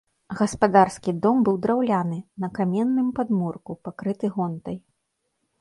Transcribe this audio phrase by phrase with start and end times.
[0.37, 4.77] Гаспадарскі дом быў драўляны, на каменным падмурку, пакрыты гонтай.